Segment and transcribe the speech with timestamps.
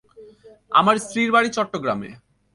[0.71, 2.09] আমার স্ত্রীর বাড়ি চট্টগ্রামে।